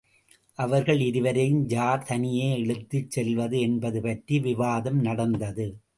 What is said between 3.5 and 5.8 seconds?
என்பது பற்றி விவாதம் நடந்தது.